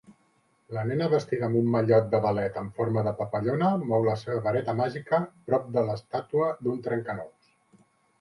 La 0.75 0.83
nena 0.91 1.07
vestida 1.09 1.43
amb 1.47 1.57
un 1.59 1.67
mallot 1.73 2.07
de 2.13 2.21
ballet 2.23 2.55
en 2.61 2.71
forma 2.79 3.03
de 3.07 3.13
papallona 3.19 3.69
mou 3.91 4.07
la 4.07 4.15
seva 4.21 4.39
vareta 4.47 4.75
màgica 4.79 5.21
prop 5.51 5.69
de 5.77 5.85
la 5.91 5.99
estàtua 6.01 6.49
d'un 6.65 6.81
trencanous 6.89 7.53